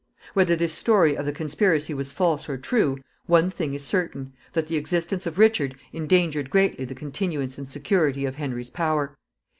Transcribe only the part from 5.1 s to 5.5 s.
of